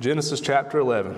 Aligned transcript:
Genesis 0.00 0.40
chapter 0.40 0.78
11. 0.78 1.14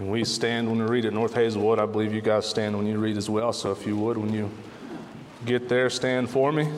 And 0.00 0.10
we 0.10 0.24
stand 0.24 0.68
when 0.68 0.80
we 0.80 0.86
read 0.86 1.04
at 1.04 1.12
North 1.12 1.34
Hazelwood. 1.34 1.78
I 1.78 1.86
believe 1.86 2.12
you 2.12 2.20
guys 2.20 2.48
stand 2.48 2.76
when 2.76 2.84
you 2.84 2.98
read 2.98 3.16
as 3.16 3.30
well. 3.30 3.52
So 3.52 3.70
if 3.70 3.86
you 3.86 3.96
would, 3.96 4.16
when 4.16 4.32
you 4.32 4.50
get 5.46 5.68
there, 5.68 5.88
stand 5.88 6.28
for 6.28 6.50
me. 6.50 6.68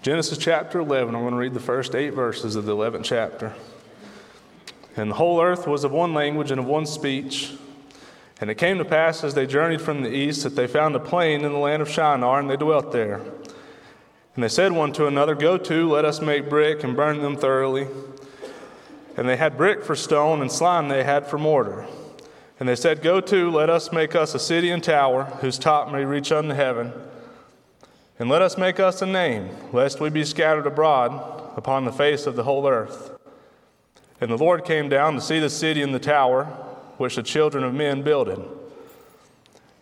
Genesis 0.00 0.38
chapter 0.38 0.78
11. 0.78 1.14
I'm 1.14 1.20
going 1.20 1.34
to 1.34 1.38
read 1.38 1.52
the 1.52 1.60
first 1.60 1.94
eight 1.94 2.14
verses 2.14 2.56
of 2.56 2.64
the 2.64 2.74
11th 2.74 3.04
chapter. 3.04 3.54
And 4.96 5.10
the 5.10 5.14
whole 5.14 5.40
earth 5.40 5.66
was 5.66 5.84
of 5.84 5.92
one 5.92 6.14
language 6.14 6.50
and 6.50 6.60
of 6.60 6.66
one 6.66 6.86
speech. 6.86 7.52
And 8.40 8.50
it 8.50 8.56
came 8.56 8.78
to 8.78 8.84
pass 8.84 9.22
as 9.22 9.34
they 9.34 9.46
journeyed 9.46 9.82
from 9.82 10.02
the 10.02 10.10
east 10.10 10.42
that 10.44 10.56
they 10.56 10.66
found 10.66 10.96
a 10.96 11.00
plain 11.00 11.44
in 11.44 11.52
the 11.52 11.58
land 11.58 11.82
of 11.82 11.90
Shinar, 11.90 12.40
and 12.40 12.48
they 12.48 12.56
dwelt 12.56 12.90
there. 12.90 13.20
And 14.34 14.44
they 14.44 14.48
said 14.48 14.72
one 14.72 14.92
to 14.94 15.06
another, 15.06 15.34
Go 15.34 15.58
to, 15.58 15.90
let 15.90 16.04
us 16.04 16.20
make 16.20 16.48
brick 16.48 16.82
and 16.82 16.96
burn 16.96 17.20
them 17.20 17.36
thoroughly. 17.36 17.86
And 19.16 19.28
they 19.28 19.36
had 19.36 19.58
brick 19.58 19.84
for 19.84 19.94
stone, 19.94 20.40
and 20.40 20.50
slime 20.50 20.88
they 20.88 21.04
had 21.04 21.26
for 21.26 21.36
mortar. 21.36 21.86
And 22.58 22.68
they 22.68 22.76
said, 22.76 23.02
Go 23.02 23.20
to, 23.20 23.50
let 23.50 23.68
us 23.68 23.92
make 23.92 24.14
us 24.14 24.34
a 24.34 24.38
city 24.38 24.70
and 24.70 24.82
tower, 24.82 25.24
whose 25.40 25.58
top 25.58 25.92
may 25.92 26.04
reach 26.04 26.32
unto 26.32 26.54
heaven. 26.54 26.92
And 28.18 28.30
let 28.30 28.40
us 28.40 28.56
make 28.56 28.80
us 28.80 29.02
a 29.02 29.06
name, 29.06 29.50
lest 29.72 30.00
we 30.00 30.08
be 30.08 30.24
scattered 30.24 30.66
abroad 30.66 31.52
upon 31.56 31.84
the 31.84 31.92
face 31.92 32.26
of 32.26 32.36
the 32.36 32.44
whole 32.44 32.66
earth. 32.66 33.19
And 34.20 34.30
the 34.30 34.36
Lord 34.36 34.64
came 34.64 34.88
down 34.88 35.14
to 35.14 35.20
see 35.20 35.38
the 35.40 35.50
city 35.50 35.82
and 35.82 35.94
the 35.94 35.98
tower 35.98 36.44
which 36.98 37.16
the 37.16 37.22
children 37.22 37.64
of 37.64 37.72
men 37.72 38.02
builded. 38.02 38.38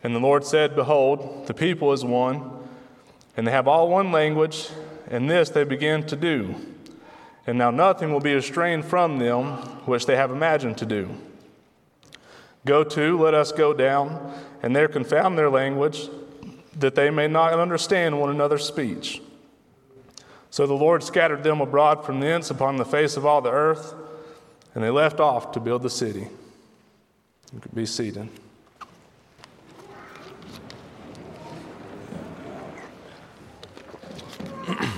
And 0.02 0.14
the 0.14 0.20
Lord 0.20 0.44
said, 0.44 0.76
Behold, 0.76 1.46
the 1.46 1.54
people 1.54 1.92
is 1.92 2.04
one, 2.04 2.50
and 3.36 3.46
they 3.46 3.50
have 3.50 3.66
all 3.66 3.88
one 3.88 4.12
language, 4.12 4.68
and 5.10 5.28
this 5.28 5.50
they 5.50 5.64
begin 5.64 6.06
to 6.06 6.16
do. 6.16 6.54
And 7.46 7.58
now 7.58 7.70
nothing 7.70 8.12
will 8.12 8.20
be 8.20 8.34
restrained 8.34 8.84
from 8.84 9.18
them 9.18 9.52
which 9.86 10.06
they 10.06 10.16
have 10.16 10.30
imagined 10.30 10.78
to 10.78 10.86
do. 10.86 11.10
Go 12.64 12.84
to, 12.84 13.18
let 13.18 13.34
us 13.34 13.50
go 13.50 13.72
down, 13.72 14.34
and 14.62 14.76
there 14.76 14.88
confound 14.88 15.36
their 15.36 15.50
language 15.50 16.08
that 16.76 16.94
they 16.94 17.10
may 17.10 17.26
not 17.26 17.54
understand 17.54 18.20
one 18.20 18.30
another's 18.30 18.64
speech. 18.64 19.20
So 20.50 20.66
the 20.66 20.74
Lord 20.74 21.02
scattered 21.02 21.42
them 21.42 21.60
abroad 21.60 22.04
from 22.04 22.20
thence 22.20 22.50
upon 22.50 22.76
the 22.76 22.84
face 22.84 23.16
of 23.16 23.26
all 23.26 23.40
the 23.40 23.50
earth, 23.50 23.94
and 24.78 24.84
they 24.84 24.90
left 24.90 25.18
off 25.18 25.50
to 25.50 25.58
build 25.58 25.82
the 25.82 25.90
city. 25.90 26.28
You 27.52 27.58
could 27.58 27.74
be 27.74 27.84
seated. 27.84 28.28
I 34.68 34.88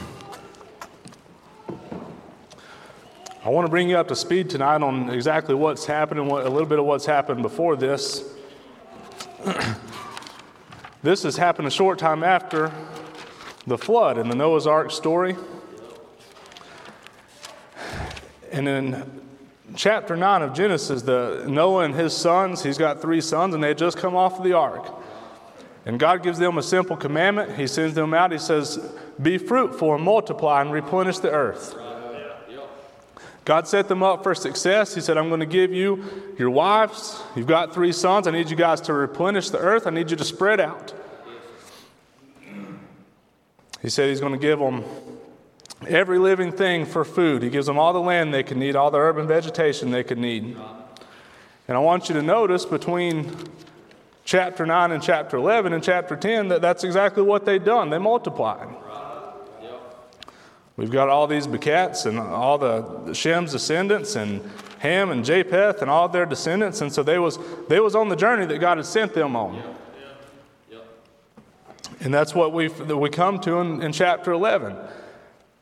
want 3.49 3.65
to 3.65 3.71
bring 3.71 3.89
you 3.89 3.97
up 3.97 4.09
to 4.09 4.15
speed 4.15 4.51
tonight 4.51 4.83
on 4.83 5.09
exactly 5.09 5.55
what's 5.55 5.87
happened 5.87 6.21
and 6.21 6.29
what, 6.29 6.45
a 6.45 6.51
little 6.51 6.69
bit 6.69 6.79
of 6.79 6.85
what's 6.85 7.07
happened 7.07 7.41
before 7.41 7.75
this. 7.75 8.23
This 11.03 11.23
has 11.23 11.39
happened 11.39 11.67
a 11.67 11.71
short 11.71 11.99
time 11.99 12.23
after 12.23 12.71
the 13.67 13.79
flood 13.79 14.19
in 14.19 14.29
the 14.29 14.37
Noah's 14.37 14.67
Ark 14.67 14.91
story. 14.91 15.35
And 18.53 18.69
in 18.69 19.21
chapter 19.75 20.17
9 20.17 20.43
of 20.43 20.53
Genesis, 20.53 21.03
the 21.03 21.45
Noah 21.47 21.85
and 21.85 21.95
his 21.95 22.17
sons, 22.17 22.63
he's 22.63 22.79
got 22.79 23.01
three 23.01 23.21
sons, 23.21 23.55
and 23.55 23.63
they 23.63 23.69
had 23.69 23.79
just 23.79 23.97
come 23.97 24.17
off 24.17 24.39
of 24.39 24.45
the 24.45 24.53
ark. 24.53 24.93
And 25.87 25.99
God 25.99 26.23
gives 26.23 26.39
them 26.39 26.59
a 26.59 26.63
simple 26.63 26.97
commandment. 26.97 27.57
He 27.57 27.67
sends 27.67 27.95
them 27.95 28.13
out. 28.13 28.33
He 28.33 28.39
says, 28.39 28.79
Be 29.21 29.39
fruitful 29.39 29.95
and 29.95 30.05
multiply 30.05 30.61
and 30.61 30.73
replenish 30.73 31.19
the 31.19 31.31
earth. 31.31 31.75
God 33.45 33.67
set 33.67 33.89
them 33.89 34.03
up 34.03 34.23
for 34.23 34.35
success. 34.35 34.95
He 34.95 35.01
said, 35.01 35.17
I'm 35.17 35.29
going 35.29 35.41
to 35.41 35.47
give 35.47 35.73
you 35.73 36.05
your 36.39 36.51
wives. 36.51 37.23
You've 37.35 37.47
got 37.47 37.73
three 37.73 37.93
sons. 37.93 38.27
I 38.29 38.31
need 38.31 38.51
you 38.51 38.57
guys 38.57 38.81
to 38.83 38.93
replenish 38.93 39.51
the 39.51 39.59
earth. 39.59 39.87
I 39.87 39.91
need 39.91 40.11
you 40.11 40.17
to 40.17 40.25
spread 40.25 40.61
out. 40.61 40.93
He 43.81 43.89
said 43.89 44.11
He's 44.11 44.21
going 44.21 44.35
to 44.35 44.39
give 44.39 44.59
them 44.59 44.85
every 45.89 46.19
living 46.19 46.53
thing 46.53 46.85
for 46.85 47.05
food. 47.05 47.43
He 47.43 47.51
gives 47.51 47.67
them 47.67 47.79
all 47.79 47.93
the 47.93 48.01
land 48.01 48.35
they 48.35 48.43
can 48.43 48.59
need, 48.59 48.77
all 48.77 48.91
the 48.91 48.99
urban 48.99 49.27
vegetation 49.27 49.91
they 49.91 50.03
could 50.03 50.19
need. 50.19 50.57
And 51.69 51.77
I 51.77 51.81
want 51.81 52.09
you 52.09 52.15
to 52.17 52.23
notice 52.23 52.65
between 52.65 53.33
chapter 54.25 54.67
9 54.67 54.93
and 54.93 55.03
chapter 55.03 55.37
11 55.37 55.73
and 55.73 55.83
chapter 55.83 56.17
10 56.17 56.49
that 56.49 56.61
that's 56.61 56.85
exactly 56.85 57.23
what 57.23 57.45
they've 57.45 57.65
done. 57.65 57.91
They 57.91 57.99
multiplied. 57.99 58.69
We've 60.77 60.91
got 60.91 61.09
all 61.09 61.27
these 61.27 61.47
begats 61.47 62.07
and 62.07 62.19
all 62.19 62.57
the 62.57 63.13
Shem's 63.13 63.53
descendants 63.53 64.17
and 64.17 64.41
Ham 64.79 65.11
and 65.11 65.25
Japheth 65.25 65.83
and 65.83 65.91
all 65.91 66.09
their 66.09 66.25
descendants. 66.25 66.81
And 66.81 66.91
so 66.91 67.03
they 67.03 67.19
was, 67.19 67.39
they 67.69 67.81
was 67.81 67.95
on 67.95 68.09
the 68.09 68.17
journey 68.17 68.47
that 68.47 68.59
God 68.59 68.79
had 68.79 68.87
sent 68.87 69.13
them 69.13 69.37
on. 69.37 69.63
And 72.03 72.15
that's 72.15 72.35
what 72.35 72.55
we 72.55 72.69
that 72.69 72.97
we 72.97 73.11
come 73.11 73.41
to 73.41 73.59
in, 73.59 73.83
in 73.83 73.93
chapter 73.93 74.33
11. 74.33 74.75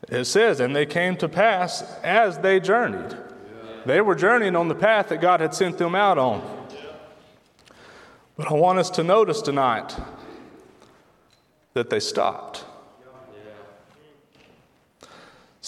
It 0.08 0.24
says, 0.24 0.60
And 0.60 0.74
they 0.74 0.86
came 0.86 1.16
to 1.18 1.28
pass 1.28 1.82
as 2.02 2.38
they 2.38 2.60
journeyed. 2.60 3.16
They 3.86 4.00
were 4.00 4.14
journeying 4.14 4.56
on 4.56 4.68
the 4.68 4.74
path 4.74 5.08
that 5.08 5.20
God 5.20 5.40
had 5.40 5.54
sent 5.54 5.78
them 5.78 5.94
out 5.94 6.18
on. 6.18 6.66
But 8.36 8.50
I 8.50 8.54
want 8.54 8.78
us 8.78 8.90
to 8.90 9.02
notice 9.02 9.42
tonight 9.42 9.96
that 11.74 11.90
they 11.90 12.00
stopped 12.00 12.64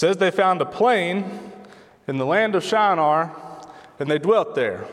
says 0.00 0.16
they 0.16 0.30
found 0.30 0.62
a 0.62 0.64
plain 0.64 1.52
in 2.08 2.16
the 2.16 2.24
land 2.24 2.54
of 2.54 2.64
Shinar 2.64 3.36
and 3.98 4.10
they 4.10 4.18
dwelt 4.18 4.54
there. 4.54 4.86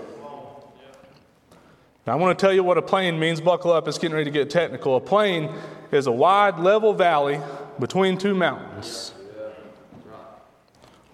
Now, 2.05 2.11
I 2.11 2.15
want 2.15 2.37
to 2.37 2.45
tell 2.45 2.53
you 2.53 2.61
what 2.61 2.77
a 2.77 2.81
plain 2.81 3.17
means. 3.17 3.39
Buckle 3.39 3.71
up, 3.71 3.87
it's 3.87 3.97
getting 3.97 4.15
ready 4.15 4.25
to 4.25 4.31
get 4.31 4.49
technical. 4.49 4.97
A 4.97 4.99
plain 4.99 5.53
is 5.93 6.07
a 6.07 6.11
wide, 6.11 6.59
level 6.59 6.93
valley 6.93 7.39
between 7.79 8.17
two 8.17 8.35
mountains. 8.35 9.13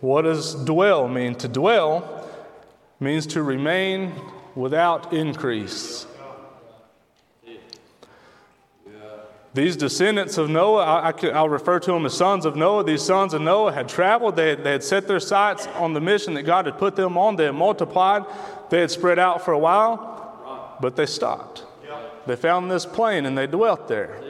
What 0.03 0.23
does 0.23 0.53
dwell 0.53 1.07
mean? 1.07 1.33
To 1.35 1.47
dwell 1.47 2.27
means 2.99 3.25
to 3.27 3.41
remain 3.41 4.11
without 4.53 5.13
increase. 5.13 6.05
These 9.53 9.77
descendants 9.77 10.37
of 10.37 10.49
Noah, 10.49 10.83
I, 10.83 11.41
will 11.41 11.47
refer 11.47 11.79
to 11.79 11.91
them 11.93 12.05
as 12.05 12.13
sons 12.13 12.43
of 12.43 12.57
Noah. 12.57 12.83
These 12.83 13.01
sons 13.01 13.33
of 13.33 13.41
Noah 13.43 13.71
had 13.71 13.87
traveled. 13.87 14.35
They 14.35 14.49
had, 14.49 14.65
they 14.65 14.71
had 14.73 14.83
set 14.83 15.07
their 15.07 15.21
sights 15.21 15.67
on 15.67 15.93
the 15.93 16.01
mission 16.01 16.33
that 16.33 16.43
God 16.43 16.65
had 16.65 16.77
put 16.77 16.97
them 16.97 17.17
on. 17.17 17.37
They 17.37 17.45
had 17.45 17.55
multiplied. 17.55 18.25
They 18.69 18.81
had 18.81 18.91
spread 18.91 19.19
out 19.19 19.45
for 19.45 19.53
a 19.53 19.59
while, 19.59 20.75
but 20.81 20.97
they 20.97 21.05
stopped. 21.05 21.63
They 22.27 22.35
found 22.35 22.69
this 22.69 22.85
plain 22.85 23.25
and 23.25 23.37
they 23.37 23.47
dwelt 23.47 23.87
there. 23.87 24.21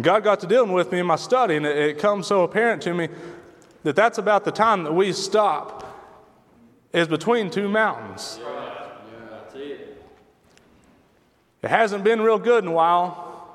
God 0.00 0.24
got 0.24 0.40
to 0.40 0.48
dealing 0.48 0.72
with 0.72 0.90
me 0.90 0.98
in 0.98 1.06
my 1.06 1.16
study, 1.16 1.56
and 1.56 1.64
it, 1.64 1.76
it 1.76 1.98
comes 1.98 2.26
so 2.26 2.42
apparent 2.42 2.82
to 2.82 2.92
me 2.92 3.08
that 3.86 3.94
that's 3.94 4.18
about 4.18 4.44
the 4.44 4.50
time 4.50 4.82
that 4.82 4.92
we 4.92 5.12
stop, 5.12 5.84
is 6.92 7.06
between 7.06 7.50
two 7.50 7.68
mountains. 7.68 8.40
It 11.62 11.68
hasn't 11.68 12.02
been 12.02 12.20
real 12.20 12.40
good 12.40 12.64
in 12.64 12.70
a 12.70 12.72
while. 12.72 13.48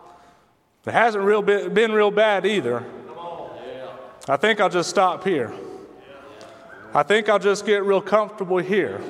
It 0.85 0.93
hasn't 0.93 1.25
real 1.25 1.41
been 1.41 1.91
real 1.91 2.11
bad 2.11 2.45
either. 2.45 2.85
I 4.29 4.37
think 4.37 4.61
I'll 4.61 4.69
just 4.69 4.89
stop 4.89 5.25
here. 5.25 5.51
I 6.93 7.03
think 7.03 7.27
I'll 7.27 7.37
just 7.37 7.65
get 7.65 7.83
real 7.83 8.01
comfortable 8.01 8.59
here. 8.59 9.01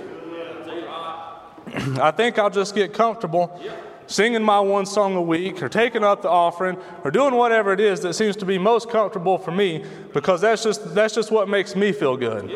I 2.02 2.10
think 2.10 2.40
I'll 2.40 2.50
just 2.50 2.74
get 2.74 2.94
comfortable 2.94 3.62
singing 4.12 4.44
my 4.44 4.60
one 4.60 4.86
song 4.86 5.16
a 5.16 5.22
week 5.22 5.64
or 5.64 5.70
taking 5.70 6.04
up 6.04 6.22
the 6.22 6.30
offering 6.30 6.78
or 7.04 7.12
doing 7.12 7.34
whatever 7.36 7.72
it 7.72 7.80
is 7.80 8.02
that 8.02 8.14
seems 8.14 8.36
to 8.36 8.46
be 8.46 8.58
most 8.58 8.90
comfortable 8.90 9.38
for 9.38 9.52
me 9.52 9.86
because 10.14 10.42
that's 10.42 10.64
just, 10.64 10.94
that's 10.94 11.16
just 11.16 11.32
what 11.32 11.48
makes 11.48 11.76
me 11.76 11.92
feel 11.92 12.18
good. 12.18 12.52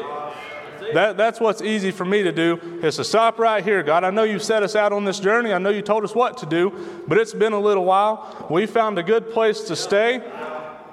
That, 0.94 1.18
that's 1.18 1.40
what's 1.40 1.62
easy 1.62 1.92
for 1.92 2.06
me 2.06 2.24
to 2.24 2.32
do 2.32 2.58
is 2.84 2.98
to 2.98 3.04
stop 3.04 3.40
right 3.40 3.64
here. 3.64 3.82
God, 3.82 4.04
I 4.04 4.12
know 4.12 4.24
you 4.24 4.38
set 4.38 4.64
us 4.64 4.76
out 4.76 4.94
on 4.94 5.04
this 5.04 5.20
journey. 5.20 5.52
I 5.52 5.58
know 5.58 5.70
you 5.70 5.82
told 5.82 6.04
us 6.04 6.14
what 6.14 6.38
to 6.38 6.46
do, 6.46 7.04
but 7.08 7.18
it's 7.18 7.34
been 7.34 7.54
a 7.54 7.60
little 7.60 7.86
while. 7.86 8.48
We 8.50 8.66
found 8.66 9.00
a 9.00 9.04
good 9.04 9.32
place 9.32 9.62
to 9.62 9.76
stay, 9.76 10.22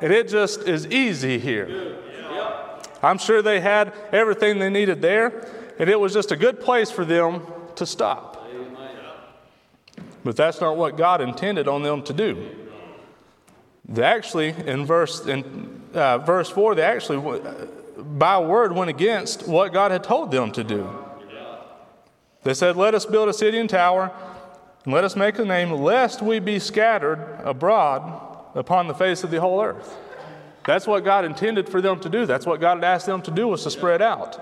and 0.00 0.12
it 0.12 0.28
just 0.28 0.62
is 0.62 0.86
easy 0.86 1.38
here. 1.38 1.98
I'm 3.02 3.18
sure 3.18 3.42
they 3.42 3.60
had 3.60 3.92
everything 4.12 4.58
they 4.58 4.70
needed 4.70 5.02
there, 5.02 5.46
and 5.78 5.90
it 5.90 5.98
was 6.00 6.12
just 6.14 6.32
a 6.32 6.36
good 6.36 6.60
place 6.60 6.90
for 6.90 7.04
them 7.04 7.46
to 7.76 7.84
stop. 7.84 8.41
But 10.24 10.36
that's 10.36 10.60
not 10.60 10.76
what 10.76 10.96
God 10.96 11.20
intended 11.20 11.68
on 11.68 11.82
them 11.82 12.02
to 12.04 12.12
do. 12.12 12.48
They 13.88 14.04
actually, 14.04 14.48
in 14.48 14.86
verse, 14.86 15.26
in, 15.26 15.82
uh, 15.92 16.18
verse 16.18 16.48
4, 16.48 16.76
they 16.76 16.82
actually 16.82 17.40
by 17.96 18.38
word 18.38 18.72
went 18.72 18.90
against 18.90 19.46
what 19.46 19.72
God 19.72 19.90
had 19.90 20.04
told 20.04 20.30
them 20.30 20.52
to 20.52 20.64
do. 20.64 20.88
They 22.42 22.54
said, 22.54 22.76
Let 22.76 22.94
us 22.94 23.06
build 23.06 23.28
a 23.28 23.32
city 23.32 23.58
and 23.58 23.70
tower, 23.70 24.12
and 24.84 24.92
let 24.92 25.04
us 25.04 25.14
make 25.16 25.38
a 25.38 25.44
name, 25.44 25.72
lest 25.72 26.22
we 26.22 26.38
be 26.38 26.58
scattered 26.58 27.40
abroad 27.44 28.36
upon 28.54 28.88
the 28.88 28.94
face 28.94 29.22
of 29.24 29.30
the 29.30 29.40
whole 29.40 29.62
earth. 29.62 29.96
That's 30.64 30.86
what 30.86 31.04
God 31.04 31.24
intended 31.24 31.68
for 31.68 31.80
them 31.80 32.00
to 32.00 32.08
do. 32.08 32.26
That's 32.26 32.46
what 32.46 32.60
God 32.60 32.76
had 32.76 32.84
asked 32.84 33.06
them 33.06 33.22
to 33.22 33.30
do 33.30 33.48
was 33.48 33.64
to 33.64 33.70
spread 33.70 34.00
out. 34.00 34.40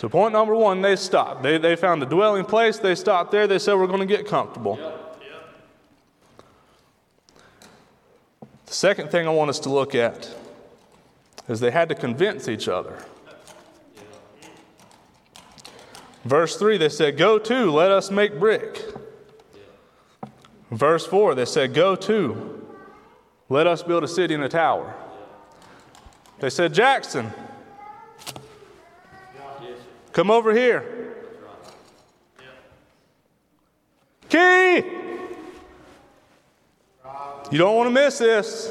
So, 0.00 0.08
point 0.08 0.32
number 0.32 0.54
one, 0.54 0.80
they 0.80 0.96
stopped. 0.96 1.42
They, 1.42 1.58
they 1.58 1.76
found 1.76 2.02
a 2.02 2.06
dwelling 2.06 2.46
place. 2.46 2.78
They 2.78 2.94
stopped 2.94 3.32
there. 3.32 3.46
They 3.46 3.58
said, 3.58 3.74
We're 3.74 3.86
going 3.86 4.00
to 4.00 4.06
get 4.06 4.26
comfortable. 4.26 4.76
The 8.64 8.72
second 8.72 9.10
thing 9.10 9.28
I 9.28 9.30
want 9.30 9.50
us 9.50 9.58
to 9.58 9.68
look 9.68 9.94
at 9.94 10.34
is 11.48 11.60
they 11.60 11.70
had 11.70 11.90
to 11.90 11.94
convince 11.94 12.48
each 12.48 12.66
other. 12.66 12.96
Verse 16.24 16.56
3, 16.56 16.78
they 16.78 16.88
said, 16.88 17.18
Go 17.18 17.38
to, 17.38 17.70
let 17.70 17.90
us 17.90 18.10
make 18.10 18.40
brick. 18.40 18.82
Verse 20.70 21.04
4, 21.04 21.34
they 21.34 21.44
said, 21.44 21.74
Go 21.74 21.94
to, 21.94 22.66
let 23.50 23.66
us 23.66 23.82
build 23.82 24.02
a 24.02 24.08
city 24.08 24.32
and 24.32 24.44
a 24.44 24.48
tower. 24.48 24.94
They 26.38 26.48
said, 26.48 26.72
Jackson, 26.72 27.34
come 30.20 30.30
over 30.30 30.52
here. 30.52 30.84
Key! 34.28 34.84
You 37.50 37.56
don't 37.56 37.74
want 37.74 37.86
to 37.86 37.90
miss 37.90 38.18
this. 38.18 38.70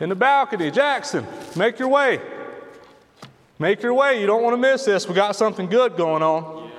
In 0.00 0.08
the 0.08 0.16
balcony, 0.16 0.72
Jackson, 0.72 1.24
make 1.54 1.78
your 1.78 1.86
way. 1.86 2.20
Make 3.60 3.84
your 3.84 3.94
way. 3.94 4.20
You 4.20 4.26
don't 4.26 4.42
want 4.42 4.54
to 4.54 4.60
miss 4.60 4.84
this. 4.84 5.06
We 5.06 5.14
got 5.14 5.36
something 5.36 5.68
good 5.68 5.96
going 5.96 6.24
on. 6.24 6.72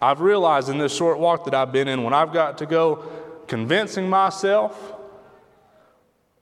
I've 0.00 0.20
realized 0.20 0.68
in 0.68 0.78
this 0.78 0.94
short 0.94 1.18
walk 1.18 1.46
that 1.46 1.54
I've 1.54 1.72
been 1.72 1.88
in, 1.88 2.04
when 2.04 2.14
I've 2.14 2.32
got 2.32 2.58
to 2.58 2.66
go 2.66 3.04
convincing 3.48 4.08
myself 4.08 4.93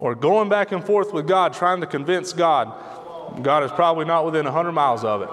or 0.03 0.15
going 0.17 0.49
back 0.49 0.73
and 0.73 0.85
forth 0.85 1.13
with 1.13 1.29
God, 1.29 1.53
trying 1.53 1.81
to 1.81 1.87
convince 1.87 2.33
God, 2.33 2.75
God 3.41 3.63
is 3.63 3.71
probably 3.71 4.05
not 4.05 4.25
within 4.25 4.45
100 4.45 4.73
miles 4.73 5.05
of 5.05 5.23
it. 5.23 5.29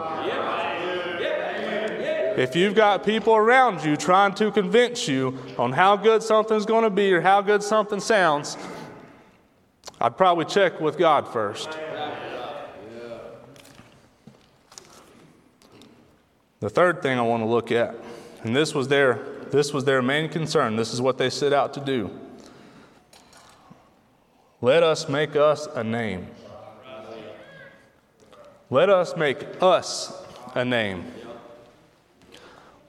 If 2.37 2.55
you've 2.55 2.75
got 2.75 3.03
people 3.03 3.35
around 3.35 3.83
you 3.83 3.97
trying 3.97 4.35
to 4.35 4.51
convince 4.51 5.07
you 5.07 5.39
on 5.57 5.71
how 5.71 5.95
good 5.97 6.21
something's 6.21 6.67
going 6.67 6.83
to 6.83 6.91
be 6.91 7.11
or 7.11 7.19
how 7.19 7.41
good 7.41 7.63
something 7.63 7.99
sounds, 7.99 8.57
I'd 9.99 10.15
probably 10.15 10.45
check 10.45 10.79
with 10.79 10.99
God 10.99 11.27
first. 11.27 11.71
The 16.59 16.69
third 16.69 17.01
thing 17.01 17.17
I 17.17 17.23
want 17.23 17.41
to 17.41 17.47
look 17.47 17.71
at, 17.71 17.95
and 18.43 18.55
this 18.55 18.75
was 18.75 18.87
their, 18.87 19.15
this 19.49 19.73
was 19.73 19.85
their 19.85 20.03
main 20.03 20.29
concern, 20.29 20.75
this 20.75 20.93
is 20.93 21.01
what 21.01 21.17
they 21.17 21.31
set 21.31 21.53
out 21.53 21.73
to 21.73 21.79
do. 21.79 22.11
Let 24.61 24.83
us 24.83 25.07
make 25.07 25.35
us 25.35 25.67
a 25.73 25.83
name. 25.83 26.27
Let 28.69 28.89
us 28.89 29.15
make 29.15 29.45
us 29.61 30.13
a 30.53 30.65
name. 30.65 31.05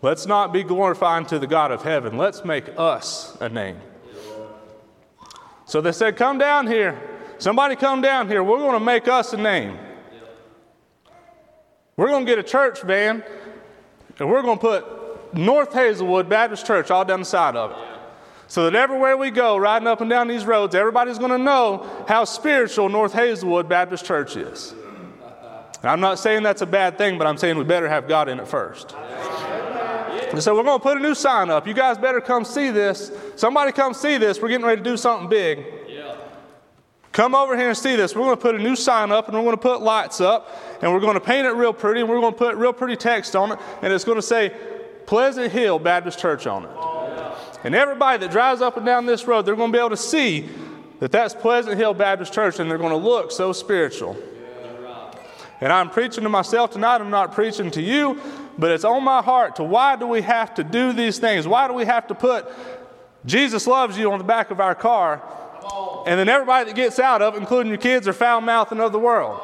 Let's 0.02 0.26
not 0.26 0.52
be 0.52 0.62
glorifying 0.62 1.26
to 1.26 1.38
the 1.38 1.46
God 1.46 1.70
of 1.70 1.82
heaven. 1.82 2.17
Let's 2.17 2.44
make 2.44 2.64
us 2.76 3.37
a 3.40 3.49
name. 3.49 3.78
So 5.67 5.81
they 5.81 5.93
said, 5.93 6.17
Come 6.17 6.38
down 6.38 6.67
here. 6.67 7.00
Somebody 7.38 7.76
come 7.76 8.00
down 8.02 8.28
here. 8.28 8.43
We're 8.43 8.58
going 8.58 8.78
to 8.78 8.84
make 8.84 9.08
us 9.08 9.32
a 9.32 9.37
name. 9.37 9.78
We're 11.96 12.08
going 12.08 12.26
to 12.26 12.31
get 12.31 12.38
a 12.38 12.43
church 12.43 12.82
van 12.82 13.22
and 14.19 14.31
we're 14.31 14.43
going 14.43 14.58
to 14.58 14.61
put 14.61 15.34
North 15.34 15.72
Hazelwood 15.72 16.28
Baptist 16.28 16.67
Church 16.67 16.90
all 16.90 17.05
down 17.05 17.20
the 17.20 17.26
side 17.26 17.56
of 17.56 17.70
it. 17.70 18.00
So 18.50 18.64
that 18.64 18.75
everywhere 18.75 19.17
we 19.17 19.31
go, 19.31 19.56
riding 19.56 19.87
up 19.87 20.00
and 20.00 20.11
down 20.11 20.26
these 20.26 20.44
roads, 20.44 20.75
everybody's 20.75 21.19
going 21.19 21.31
to 21.31 21.38
know 21.38 21.88
how 22.08 22.25
spiritual 22.25 22.88
North 22.88 23.12
Hazelwood 23.12 23.69
Baptist 23.69 24.05
Church 24.05 24.37
is. 24.37 24.75
And 25.82 25.88
I'm 25.88 26.00
not 26.00 26.19
saying 26.19 26.43
that's 26.43 26.61
a 26.61 26.67
bad 26.67 26.99
thing, 26.99 27.17
but 27.17 27.29
I'm 27.29 27.37
saying 27.37 27.56
we 27.56 27.62
better 27.62 27.88
have 27.88 28.08
God 28.08 28.29
in 28.29 28.41
it 28.41 28.49
first. 28.49 28.97
And 28.97 30.43
so 30.43 30.56
we're 30.56 30.64
going 30.64 30.81
to 30.81 30.82
put 30.82 30.97
a 30.97 31.00
new 31.00 31.14
sign 31.14 31.49
up. 31.49 31.64
You 31.64 31.75
guys 31.75 31.97
better 31.97 32.20
come 32.20 32.44
see 32.44 32.70
this. 32.70 33.12
Somebody 33.37 33.70
come 33.70 33.94
see 33.94 34.17
this. 34.19 34.43
We're 34.43 34.49
getting 34.49 34.67
ready 34.67 34.82
to 34.82 34.91
do 34.91 34.96
something 34.96 35.29
big. 35.29 35.64
Come 37.12 37.37
over 37.37 37.56
here 37.56 37.69
and 37.69 37.79
see 37.79 37.94
this. 37.94 38.17
We're 38.17 38.23
going 38.23 38.37
to 38.37 38.43
put 38.43 38.56
a 38.56 38.58
new 38.58 38.75
sign 38.75 39.12
up 39.12 39.29
and 39.29 39.37
we're 39.37 39.44
going 39.44 39.56
to 39.56 39.62
put 39.62 39.81
lights 39.81 40.20
up 40.20 40.58
and 40.82 40.93
we're 40.93 40.99
going 40.99 41.14
to 41.14 41.20
paint 41.20 41.46
it 41.46 41.53
real 41.53 41.73
pretty 41.73 42.00
and 42.00 42.08
we're 42.08 42.20
going 42.20 42.32
to 42.32 42.38
put 42.38 42.56
real 42.56 42.73
pretty 42.73 42.96
text 42.96 43.37
on 43.37 43.53
it 43.53 43.61
and 43.82 43.93
it's 43.93 44.05
going 44.05 44.19
to 44.19 44.23
say 44.23 44.56
Pleasant 45.06 45.53
Hill 45.53 45.79
Baptist 45.79 46.19
Church 46.19 46.49
on 46.49 46.64
it. 46.64 46.89
And 47.64 47.74
everybody 47.74 48.18
that 48.18 48.30
drives 48.30 48.60
up 48.62 48.76
and 48.76 48.86
down 48.86 49.06
this 49.06 49.26
road, 49.26 49.42
they're 49.42 49.56
going 49.56 49.70
to 49.70 49.76
be 49.76 49.78
able 49.78 49.90
to 49.90 49.96
see 49.96 50.48
that 51.00 51.12
that's 51.12 51.34
Pleasant 51.34 51.76
Hill 51.76 51.94
Baptist 51.94 52.32
Church 52.32 52.58
and 52.58 52.70
they're 52.70 52.78
going 52.78 52.90
to 52.90 52.96
look 52.96 53.30
so 53.30 53.52
spiritual. 53.52 54.16
And 55.60 55.72
I'm 55.72 55.90
preaching 55.90 56.22
to 56.22 56.30
myself 56.30 56.70
tonight. 56.70 57.00
I'm 57.00 57.10
not 57.10 57.32
preaching 57.32 57.70
to 57.72 57.82
you, 57.82 58.20
but 58.56 58.70
it's 58.70 58.84
on 58.84 59.04
my 59.04 59.20
heart 59.20 59.56
to 59.56 59.64
why 59.64 59.96
do 59.96 60.06
we 60.06 60.22
have 60.22 60.54
to 60.54 60.64
do 60.64 60.92
these 60.92 61.18
things? 61.18 61.46
Why 61.46 61.68
do 61.68 61.74
we 61.74 61.84
have 61.84 62.06
to 62.08 62.14
put 62.14 62.50
Jesus 63.26 63.66
loves 63.66 63.98
you 63.98 64.10
on 64.12 64.18
the 64.18 64.24
back 64.24 64.50
of 64.50 64.60
our 64.60 64.74
car 64.74 65.22
and 66.06 66.18
then 66.18 66.28
everybody 66.28 66.64
that 66.66 66.74
gets 66.74 66.98
out 66.98 67.20
of 67.20 67.34
it, 67.34 67.38
including 67.38 67.68
your 67.68 67.78
kids, 67.78 68.08
are 68.08 68.12
foul 68.12 68.40
mouthing 68.40 68.80
of 68.80 68.92
the 68.92 68.98
world. 68.98 69.38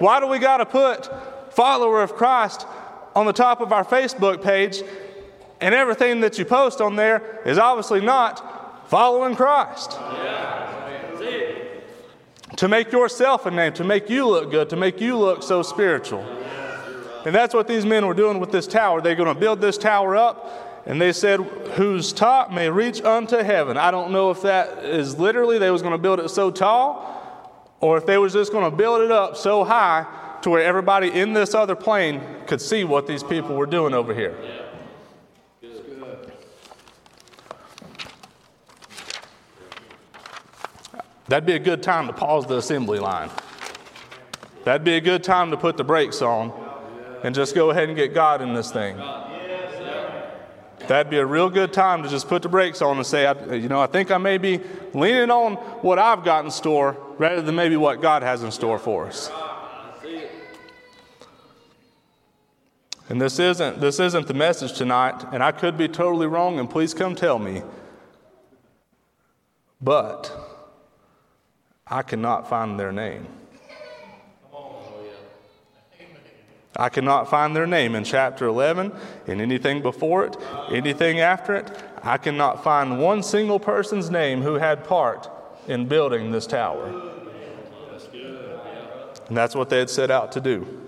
Why 0.00 0.20
do 0.20 0.26
we 0.26 0.38
got 0.38 0.58
to 0.58 0.66
put 0.66 1.08
follower 1.52 2.02
of 2.02 2.14
Christ 2.14 2.66
on 3.14 3.26
the 3.26 3.32
top 3.32 3.60
of 3.60 3.72
our 3.72 3.84
Facebook 3.84 4.42
page 4.42 4.82
and 5.60 5.74
everything 5.74 6.20
that 6.20 6.38
you 6.38 6.44
post 6.44 6.80
on 6.80 6.96
there 6.96 7.40
is 7.46 7.58
obviously 7.58 8.00
not 8.00 8.88
following 8.88 9.34
Christ? 9.36 9.98
To 12.56 12.68
make 12.68 12.92
yourself 12.92 13.46
a 13.46 13.50
name, 13.50 13.72
to 13.74 13.84
make 13.84 14.08
you 14.08 14.28
look 14.28 14.50
good, 14.50 14.70
to 14.70 14.76
make 14.76 15.00
you 15.00 15.16
look 15.16 15.42
so 15.42 15.62
spiritual. 15.62 16.20
And 17.24 17.34
that's 17.34 17.54
what 17.54 17.66
these 17.66 17.86
men 17.86 18.06
were 18.06 18.14
doing 18.14 18.38
with 18.38 18.52
this 18.52 18.66
tower. 18.66 19.00
They're 19.00 19.14
going 19.14 19.32
to 19.32 19.40
build 19.40 19.60
this 19.60 19.78
tower 19.78 20.14
up 20.14 20.82
and 20.86 21.00
they 21.00 21.12
said, 21.12 21.40
whose 21.40 22.12
top 22.12 22.52
may 22.52 22.68
reach 22.68 23.02
unto 23.02 23.38
heaven. 23.38 23.78
I 23.78 23.90
don't 23.90 24.12
know 24.12 24.30
if 24.30 24.42
that 24.42 24.84
is 24.84 25.18
literally 25.18 25.58
they 25.58 25.70
was 25.70 25.80
going 25.80 25.92
to 25.92 25.98
build 25.98 26.20
it 26.20 26.28
so 26.28 26.50
tall, 26.50 27.10
or 27.80 27.96
if 27.96 28.04
they 28.04 28.18
was 28.18 28.34
just 28.34 28.52
going 28.52 28.70
to 28.70 28.76
build 28.76 29.00
it 29.00 29.10
up 29.10 29.36
so 29.36 29.64
high 29.64 30.06
to 30.42 30.50
where 30.50 30.62
everybody 30.62 31.10
in 31.10 31.32
this 31.32 31.54
other 31.54 31.74
plain 31.74 32.20
could 32.46 32.60
see 32.60 32.84
what 32.84 33.06
these 33.06 33.22
people 33.22 33.56
were 33.56 33.64
doing 33.66 33.94
over 33.94 34.14
here. 34.14 34.36
That'd 41.28 41.46
be 41.46 41.54
a 41.54 41.58
good 41.58 41.82
time 41.82 42.06
to 42.06 42.12
pause 42.12 42.46
the 42.46 42.58
assembly 42.58 42.98
line. 42.98 43.30
That'd 44.64 44.84
be 44.84 44.96
a 44.96 45.00
good 45.00 45.24
time 45.24 45.50
to 45.50 45.56
put 45.56 45.76
the 45.76 45.84
brakes 45.84 46.22
on 46.22 46.52
and 47.22 47.34
just 47.34 47.54
go 47.54 47.70
ahead 47.70 47.88
and 47.88 47.96
get 47.96 48.12
God 48.12 48.42
in 48.42 48.54
this 48.54 48.70
thing. 48.70 48.96
That'd 50.86 51.08
be 51.08 51.16
a 51.16 51.24
real 51.24 51.48
good 51.48 51.72
time 51.72 52.02
to 52.02 52.10
just 52.10 52.28
put 52.28 52.42
the 52.42 52.48
brakes 52.50 52.82
on 52.82 52.98
and 52.98 53.06
say, 53.06 53.22
you 53.58 53.68
know, 53.68 53.80
I 53.80 53.86
think 53.86 54.10
I 54.10 54.18
may 54.18 54.36
be 54.36 54.60
leaning 54.92 55.30
on 55.30 55.54
what 55.82 55.98
I've 55.98 56.24
got 56.24 56.44
in 56.44 56.50
store 56.50 56.98
rather 57.18 57.40
than 57.40 57.54
maybe 57.54 57.76
what 57.76 58.02
God 58.02 58.22
has 58.22 58.42
in 58.42 58.50
store 58.50 58.78
for 58.78 59.06
us. 59.06 59.30
And 63.08 63.20
this 63.20 63.38
isn't, 63.38 63.80
this 63.80 64.00
isn't 64.00 64.26
the 64.26 64.34
message 64.34 64.74
tonight, 64.74 65.24
and 65.32 65.42
I 65.42 65.52
could 65.52 65.76
be 65.76 65.88
totally 65.88 66.26
wrong, 66.26 66.58
and 66.58 66.68
please 66.68 66.94
come 66.94 67.14
tell 67.14 67.38
me. 67.38 67.62
But 69.80 70.43
I 71.86 72.02
cannot 72.02 72.48
find 72.48 72.78
their 72.80 72.92
name. 72.92 73.26
I 76.76 76.88
cannot 76.88 77.30
find 77.30 77.54
their 77.54 77.68
name 77.68 77.94
in 77.94 78.02
chapter 78.02 78.46
11, 78.46 78.92
in 79.28 79.40
anything 79.40 79.80
before 79.80 80.24
it, 80.24 80.36
anything 80.70 81.20
after 81.20 81.54
it. 81.54 81.70
I 82.02 82.18
cannot 82.18 82.64
find 82.64 82.98
one 82.98 83.22
single 83.22 83.60
person's 83.60 84.10
name 84.10 84.42
who 84.42 84.54
had 84.54 84.82
part 84.84 85.30
in 85.68 85.86
building 85.86 86.32
this 86.32 86.46
tower. 86.46 87.12
And 89.28 89.36
that's 89.36 89.54
what 89.54 89.70
they 89.70 89.78
had 89.78 89.88
set 89.88 90.10
out 90.10 90.32
to 90.32 90.40
do. 90.40 90.83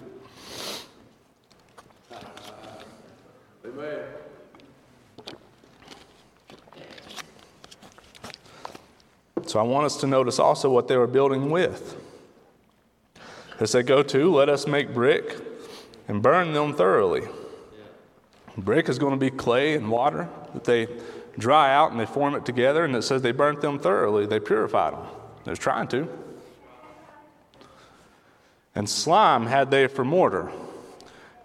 I 9.58 9.62
want 9.62 9.86
us 9.86 9.96
to 9.98 10.06
notice 10.06 10.38
also 10.38 10.70
what 10.70 10.88
they 10.88 10.96
were 10.96 11.06
building 11.06 11.50
with. 11.50 11.96
They 13.58 13.66
said, 13.66 13.86
Go 13.86 14.02
to, 14.02 14.34
let 14.34 14.48
us 14.48 14.66
make 14.66 14.92
brick 14.92 15.36
and 16.08 16.22
burn 16.22 16.52
them 16.52 16.74
thoroughly. 16.74 17.22
Brick 18.56 18.88
is 18.88 18.98
going 18.98 19.12
to 19.12 19.18
be 19.18 19.30
clay 19.30 19.74
and 19.74 19.90
water 19.90 20.28
that 20.54 20.64
they 20.64 20.88
dry 21.38 21.74
out 21.74 21.90
and 21.90 22.00
they 22.00 22.06
form 22.06 22.34
it 22.34 22.44
together, 22.46 22.84
and 22.84 22.96
it 22.96 23.02
says 23.02 23.22
they 23.22 23.32
burnt 23.32 23.60
them 23.60 23.78
thoroughly. 23.78 24.26
They 24.26 24.40
purified 24.40 24.94
them. 24.94 25.06
They 25.44 25.50
was 25.50 25.58
trying 25.58 25.88
to. 25.88 26.08
And 28.74 28.88
slime 28.88 29.46
had 29.46 29.70
they 29.70 29.86
for 29.86 30.04
mortar. 30.04 30.50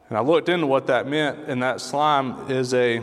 And 0.10 0.18
I 0.18 0.22
looked 0.22 0.50
into 0.50 0.68
what 0.68 0.88
that 0.88 1.08
meant, 1.08 1.40
and 1.48 1.64
that 1.64 1.80
slime 1.80 2.52
is 2.52 2.74
a 2.74 3.02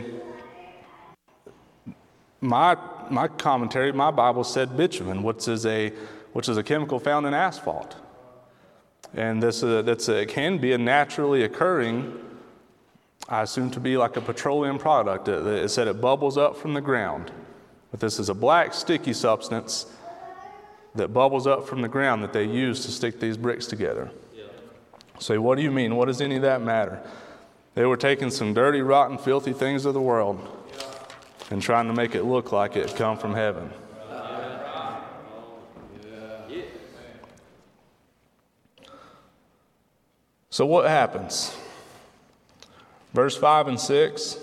my 2.41 2.77
my 3.09 3.27
commentary, 3.27 3.91
my 3.91 4.11
Bible 4.11 4.43
said 4.43 4.77
bitumen, 4.77 5.23
which 5.23 5.47
is 5.47 5.65
a 5.65 5.93
which 6.33 6.47
is 6.47 6.57
a 6.57 6.63
chemical 6.63 6.99
found 6.99 7.25
in 7.25 7.33
asphalt. 7.33 7.95
And 9.13 9.41
this 9.41 9.63
uh, 9.63 9.81
that's 9.81 10.09
a, 10.09 10.21
it 10.21 10.29
can 10.29 10.57
be 10.57 10.73
a 10.73 10.77
naturally 10.77 11.43
occurring, 11.43 12.13
I 13.27 13.41
assume 13.41 13.71
to 13.71 13.79
be 13.79 13.97
like 13.97 14.15
a 14.17 14.21
petroleum 14.21 14.77
product. 14.77 15.27
It, 15.27 15.45
it 15.45 15.69
said 15.69 15.87
it 15.87 15.99
bubbles 15.99 16.37
up 16.37 16.55
from 16.55 16.73
the 16.73 16.81
ground, 16.81 17.31
but 17.91 17.99
this 17.99 18.19
is 18.19 18.29
a 18.29 18.35
black 18.35 18.73
sticky 18.73 19.13
substance 19.13 19.87
that 20.95 21.09
bubbles 21.09 21.47
up 21.47 21.67
from 21.67 21.81
the 21.81 21.87
ground 21.87 22.23
that 22.23 22.33
they 22.33 22.43
use 22.43 22.85
to 22.85 22.91
stick 22.91 23.19
these 23.19 23.37
bricks 23.37 23.67
together. 23.67 24.11
Say, 25.19 25.37
what 25.37 25.57
do 25.57 25.63
you 25.63 25.71
mean? 25.71 25.95
What 25.97 26.05
does 26.05 26.21
any 26.21 26.37
of 26.37 26.43
that 26.43 26.61
matter? 26.61 27.01
They 27.75 27.85
were 27.85 27.97
taking 27.97 28.31
some 28.31 28.53
dirty, 28.53 28.81
rotten, 28.81 29.17
filthy 29.17 29.53
things 29.53 29.85
of 29.85 29.93
the 29.93 30.01
world 30.01 30.58
and 31.49 31.61
trying 31.61 31.87
to 31.87 31.93
make 31.93 32.15
it 32.15 32.23
look 32.23 32.51
like 32.51 32.75
it 32.75 32.95
come 32.95 33.17
from 33.17 33.33
heaven. 33.33 33.71
So, 40.51 40.65
what 40.65 40.89
happens? 40.89 41.55
Verse 43.13 43.37
5 43.37 43.69
and 43.69 43.79
6 43.79 44.37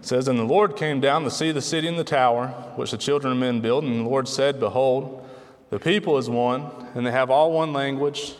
says, 0.00 0.28
And 0.28 0.38
the 0.38 0.44
Lord 0.44 0.76
came 0.76 1.00
down 1.00 1.24
to 1.24 1.30
see 1.30 1.52
the 1.52 1.62
city 1.62 1.86
and 1.86 1.98
the 1.98 2.04
tower, 2.04 2.48
which 2.76 2.90
the 2.90 2.98
children 2.98 3.32
of 3.32 3.38
men 3.38 3.60
build. 3.60 3.84
And 3.84 4.00
the 4.00 4.08
Lord 4.08 4.28
said, 4.28 4.60
Behold, 4.60 5.26
the 5.70 5.78
people 5.78 6.18
is 6.18 6.28
one, 6.28 6.70
and 6.94 7.06
they 7.06 7.10
have 7.10 7.30
all 7.30 7.52
one 7.52 7.72
language. 7.72 8.34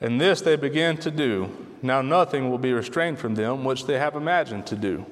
And 0.00 0.20
this 0.20 0.40
they 0.40 0.56
begin 0.56 0.96
to 0.98 1.10
do. 1.10 1.50
Now 1.84 2.00
nothing 2.00 2.48
will 2.48 2.56
be 2.56 2.72
restrained 2.72 3.18
from 3.18 3.34
them 3.34 3.62
which 3.62 3.84
they 3.84 3.98
have 3.98 4.16
imagined 4.16 4.66
to 4.68 4.74
do. 4.74 5.04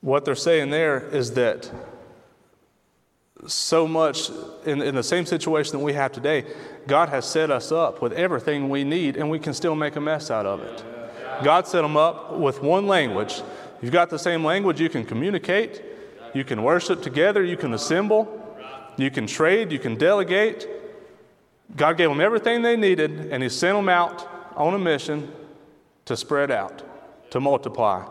What 0.00 0.24
they're 0.24 0.34
saying 0.34 0.70
there 0.70 1.08
is 1.10 1.34
that 1.34 1.70
so 3.46 3.86
much 3.86 4.28
in, 4.66 4.82
in 4.82 4.96
the 4.96 5.04
same 5.04 5.24
situation 5.24 5.78
that 5.78 5.84
we 5.84 5.92
have 5.92 6.10
today, 6.10 6.44
God 6.88 7.10
has 7.10 7.24
set 7.24 7.52
us 7.52 7.70
up 7.70 8.02
with 8.02 8.12
everything 8.12 8.68
we 8.68 8.82
need, 8.82 9.16
and 9.16 9.30
we 9.30 9.38
can 9.38 9.54
still 9.54 9.76
make 9.76 9.94
a 9.94 10.00
mess 10.00 10.28
out 10.28 10.44
of 10.44 10.60
it. 10.60 10.84
God 11.44 11.68
set 11.68 11.82
them 11.82 11.96
up 11.96 12.32
with 12.32 12.60
one 12.60 12.88
language. 12.88 13.40
You've 13.80 13.92
got 13.92 14.10
the 14.10 14.18
same 14.18 14.44
language, 14.44 14.80
you 14.80 14.88
can 14.88 15.04
communicate, 15.04 15.80
you 16.34 16.42
can 16.42 16.64
worship 16.64 17.02
together, 17.02 17.44
you 17.44 17.56
can 17.56 17.72
assemble, 17.72 18.58
you 18.96 19.12
can 19.12 19.28
trade, 19.28 19.70
you 19.70 19.78
can 19.78 19.94
delegate. 19.94 20.66
God 21.76 21.96
gave 21.96 22.08
them 22.08 22.20
everything 22.20 22.62
they 22.62 22.76
needed, 22.76 23.32
and 23.32 23.42
He 23.42 23.48
sent 23.48 23.76
them 23.76 23.88
out 23.88 24.28
on 24.56 24.74
a 24.74 24.78
mission 24.78 25.32
to 26.04 26.16
spread 26.16 26.50
out, 26.50 26.82
to 27.30 27.40
multiply. 27.40 28.04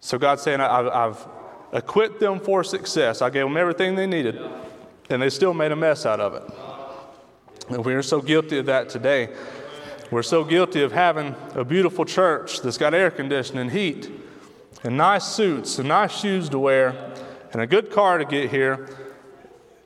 So 0.00 0.18
God's 0.18 0.42
saying, 0.42 0.60
I've 0.60 1.26
equipped 1.72 2.20
them 2.20 2.40
for 2.40 2.64
success. 2.64 3.20
I 3.22 3.30
gave 3.30 3.44
them 3.44 3.56
everything 3.56 3.94
they 3.94 4.06
needed, 4.06 4.40
and 5.10 5.20
they 5.22 5.30
still 5.30 5.54
made 5.54 5.72
a 5.72 5.76
mess 5.76 6.06
out 6.06 6.20
of 6.20 6.34
it. 6.34 6.42
And 7.70 7.84
we're 7.84 8.02
so 8.02 8.20
guilty 8.20 8.58
of 8.58 8.66
that 8.66 8.88
today. 8.88 9.28
We're 10.10 10.22
so 10.22 10.42
guilty 10.42 10.82
of 10.82 10.92
having 10.92 11.34
a 11.54 11.64
beautiful 11.64 12.04
church 12.04 12.62
that's 12.62 12.78
got 12.78 12.94
air 12.94 13.10
conditioning, 13.10 13.68
heat, 13.70 14.10
and 14.82 14.96
nice 14.96 15.26
suits, 15.26 15.78
and 15.78 15.88
nice 15.88 16.18
shoes 16.18 16.48
to 16.48 16.58
wear, 16.58 17.14
and 17.52 17.60
a 17.60 17.66
good 17.66 17.90
car 17.90 18.18
to 18.18 18.24
get 18.24 18.50
here, 18.50 18.88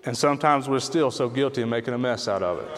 and 0.04 0.16
sometimes 0.16 0.68
we're 0.68 0.80
still 0.80 1.10
so 1.10 1.28
guilty 1.28 1.62
of 1.62 1.68
making 1.68 1.94
a 1.94 1.98
mess 1.98 2.26
out 2.26 2.42
of 2.42 2.58
it. 2.58 2.68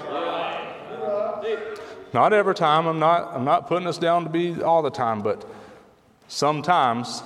Not 2.12 2.32
every 2.32 2.54
time, 2.54 2.86
I'm 2.86 2.98
not, 2.98 3.34
I'm 3.34 3.44
not 3.44 3.66
putting 3.66 3.88
us 3.88 3.98
down 3.98 4.24
to 4.24 4.30
be 4.30 4.62
all 4.62 4.82
the 4.82 4.90
time, 4.90 5.22
but 5.22 5.44
sometimes 6.28 7.22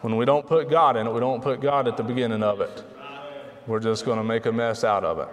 when 0.00 0.16
we 0.16 0.24
don't 0.24 0.46
put 0.46 0.68
God 0.68 0.96
in 0.96 1.06
it, 1.06 1.12
we 1.12 1.20
don't 1.20 1.42
put 1.42 1.60
God 1.60 1.86
at 1.86 1.96
the 1.96 2.02
beginning 2.02 2.42
of 2.42 2.60
it. 2.60 2.82
We're 3.66 3.80
just 3.80 4.04
going 4.04 4.18
to 4.18 4.24
make 4.24 4.46
a 4.46 4.52
mess 4.52 4.82
out 4.82 5.04
of 5.04 5.18
it. 5.18 5.28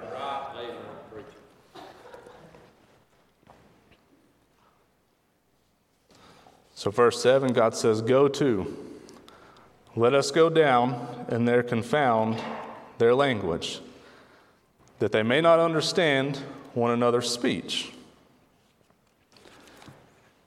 So, 6.75 6.89
verse 6.89 7.21
7, 7.21 7.53
God 7.53 7.75
says, 7.75 8.01
Go 8.01 8.27
to, 8.27 8.75
let 9.95 10.13
us 10.13 10.31
go 10.31 10.49
down, 10.49 11.25
and 11.27 11.47
there 11.47 11.63
confound 11.63 12.41
their 12.97 13.13
language 13.13 13.81
that 15.01 15.11
they 15.11 15.23
may 15.23 15.41
not 15.41 15.57
understand 15.57 16.37
one 16.75 16.91
another's 16.91 17.27
speech. 17.27 17.91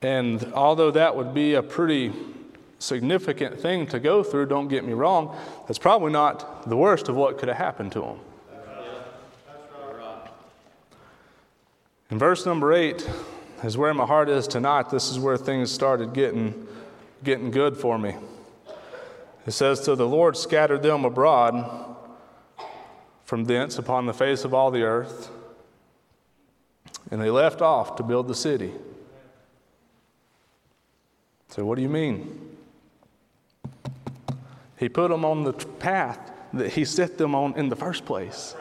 And 0.01 0.53
although 0.55 0.93
that 0.93 1.17
would 1.17 1.35
be 1.35 1.55
a 1.55 1.63
pretty 1.63 2.13
significant 2.79 3.59
thing 3.59 3.89
to 3.89 3.99
go 3.99 4.23
through, 4.23 4.47
don't 4.47 4.69
get 4.69 4.85
me 4.85 4.93
wrong, 4.93 5.37
that's 5.67 5.81
probably 5.81 6.13
not 6.13 6.69
the 6.69 6.77
worst 6.77 7.09
of 7.09 7.17
what 7.17 7.37
could 7.37 7.49
have 7.49 7.57
happened 7.57 7.91
to 7.93 8.01
them. 8.01 8.21
In 12.13 12.19
verse 12.21 12.47
number 12.47 12.73
8 12.73 13.11
is 13.65 13.77
where 13.77 13.93
my 13.93 14.07
heart 14.07 14.29
is 14.29 14.47
tonight. 14.47 14.89
This 14.89 15.11
is 15.11 15.19
where 15.19 15.37
things 15.37 15.73
started 15.73 16.13
getting, 16.13 16.69
getting 17.25 17.51
good 17.51 17.77
for 17.77 17.99
me. 17.99 18.15
It 19.49 19.51
says, 19.51 19.83
So 19.83 19.97
the 19.97 20.07
Lord 20.07 20.37
scattered 20.37 20.85
them 20.85 21.05
abroad 21.05 21.94
from 23.25 23.45
thence 23.45 23.79
upon 23.79 24.07
the 24.07 24.15
face 24.15 24.45
of 24.45 24.55
all 24.55 24.71
the 24.71 24.83
earth. 24.83 25.31
And 27.11 27.21
they 27.21 27.31
left 27.31 27.61
off 27.63 27.97
to 27.97 28.03
build 28.03 28.29
the 28.29 28.35
city. 28.35 28.73
So, 31.49 31.65
what 31.65 31.77
do 31.77 31.83
you 31.83 31.89
mean? 31.89 32.57
He 34.77 34.89
put 34.89 35.11
them 35.11 35.25
on 35.25 35.45
the 35.45 35.53
path 35.53 36.33
that 36.53 36.73
He 36.73 36.85
set 36.85 37.19
them 37.19 37.35
on 37.35 37.57
in 37.57 37.69
the 37.69 37.77
first 37.77 38.05
place. 38.05 38.55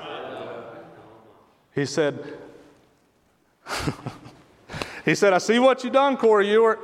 He 1.74 1.86
said, 1.86 2.24
He 5.06 5.16
said, 5.16 5.34
I 5.34 5.40
see 5.40 5.60
what 5.60 5.84
you 5.84 5.90
done, 5.90 6.18
Corey 6.18 6.50
Ewart. 6.50 6.80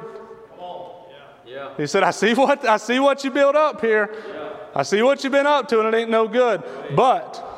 Yeah. 1.46 1.74
He 1.78 1.88
said, 1.88 2.04
I 2.04 2.12
see 2.12 2.34
what 2.34 2.64
I 2.66 2.78
see 2.78 3.00
what 3.00 3.24
you 3.24 3.32
built 3.32 3.56
up 3.56 3.82
here. 3.82 4.14
Yeah. 4.28 4.50
I 4.76 4.84
see 4.84 5.02
what 5.02 5.24
you've 5.24 5.34
been 5.34 5.48
up 5.48 5.68
to, 5.70 5.80
and 5.80 5.94
it 5.94 5.98
ain't 5.98 6.10
no 6.10 6.28
good. 6.28 6.64
But 6.96 7.49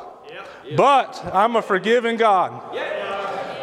but 0.76 1.24
I'm 1.32 1.56
a 1.56 1.62
forgiving 1.62 2.16
God. 2.16 2.60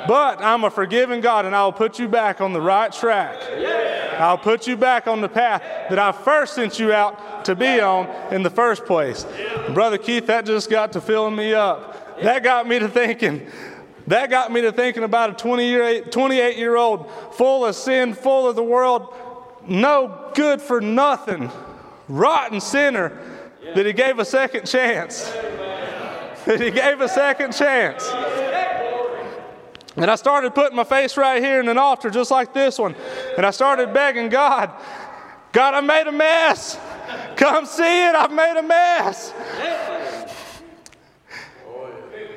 But 0.08 0.42
I'm 0.42 0.64
a 0.64 0.72
forgiving 0.72 1.22
God, 1.22 1.46
and 1.46 1.56
I'll 1.56 1.74
put 1.74 2.00
you 2.00 2.08
back 2.08 2.42
on 2.42 2.54
the 2.54 2.62
right 2.62 2.92
track. 2.92 3.38
I'll 4.20 4.38
put 4.38 4.68
you 4.68 4.76
back 4.76 5.08
on 5.08 5.22
the 5.22 5.30
path 5.30 5.62
that 5.90 6.00
I 6.00 6.12
first 6.12 6.56
sent 6.56 6.80
you 6.80 6.92
out 6.92 7.46
to 7.46 7.56
be 7.56 7.80
on 7.80 8.08
in 8.34 8.44
the 8.44 8.50
first 8.50 8.86
place. 8.86 9.26
Brother 9.74 9.98
Keith, 9.98 10.28
that 10.28 10.46
just 10.46 10.70
got 10.70 10.94
to 10.94 11.02
filling 11.02 11.36
me 11.36 11.54
up. 11.54 12.22
That 12.22 12.44
got 12.44 12.68
me 12.68 12.80
to 12.80 12.90
thinking. 12.90 13.48
That 14.08 14.30
got 14.30 14.52
me 14.52 14.62
to 14.62 14.72
thinking 14.72 15.04
about 15.04 15.30
a 15.30 15.34
28 15.34 16.58
year 16.58 16.76
old 16.76 17.12
full 17.34 17.66
of 17.66 17.76
sin, 17.76 18.14
full 18.14 18.50
of 18.50 18.56
the 18.56 18.64
world, 18.64 19.14
no 19.68 20.32
good 20.34 20.62
for 20.62 20.82
nothing, 20.82 21.52
rotten 22.08 22.60
sinner 22.60 23.18
that 23.76 23.86
he 23.86 23.94
gave 23.94 24.18
a 24.18 24.26
second 24.26 24.66
chance 24.66 25.32
he 26.58 26.72
gave 26.72 27.00
a 27.00 27.08
second 27.08 27.54
chance. 27.54 28.10
And 29.96 30.10
I 30.10 30.16
started 30.16 30.56
putting 30.56 30.76
my 30.76 30.84
face 30.84 31.16
right 31.16 31.44
here 31.44 31.60
in 31.60 31.68
an 31.70 31.78
altar 31.78 32.10
just 32.10 32.32
like 32.32 32.54
this 32.54 32.80
one. 32.80 32.96
And 33.38 33.46
I 33.46 33.52
started 33.52 33.94
begging 33.94 34.30
God, 34.30 34.72
God, 35.52 35.74
I 35.76 35.82
made 35.82 36.08
a 36.08 36.12
mess. 36.12 36.80
Come 37.36 37.66
see 37.66 38.08
it. 38.08 38.16
I've 38.16 38.32
made 38.32 38.58
a 38.58 38.64
mess. 38.64 39.34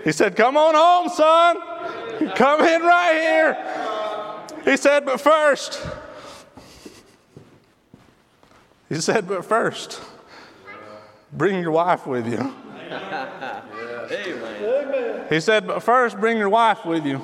He 0.04 0.12
said, 0.12 0.36
Come 0.36 0.56
on 0.56 0.74
home, 0.74 1.08
son. 1.08 2.34
Come 2.34 2.62
in 2.62 2.82
right 2.82 3.12
here. 3.12 4.62
He 4.64 4.76
said, 4.76 5.04
But 5.04 5.20
first, 5.20 5.86
he 8.88 8.96
said, 8.96 9.28
But 9.28 9.44
first, 9.44 10.00
bring 11.32 11.60
your 11.60 11.72
wife 11.72 12.06
with 12.06 12.26
you. 12.26 12.54
Amen. 14.12 15.26
He 15.28 15.40
said, 15.40 15.66
but 15.66 15.80
first 15.80 16.18
bring 16.18 16.36
your 16.36 16.48
wife 16.48 16.84
with 16.84 17.06
you. 17.06 17.20